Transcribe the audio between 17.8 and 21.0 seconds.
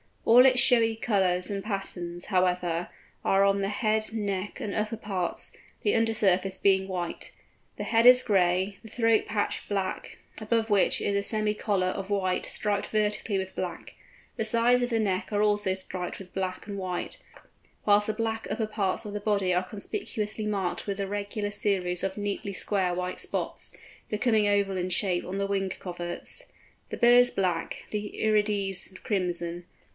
whilst the black upper parts of the body are conspicuously marked with